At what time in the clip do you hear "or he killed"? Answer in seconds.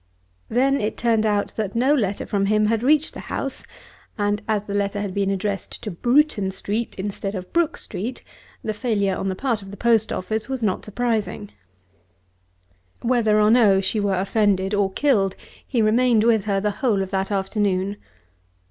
14.73-15.35